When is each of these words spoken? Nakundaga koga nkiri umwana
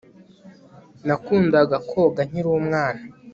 Nakundaga 1.05 1.77
koga 1.89 2.21
nkiri 2.27 2.49
umwana 2.59 3.01